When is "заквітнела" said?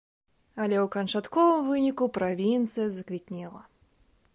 2.97-3.61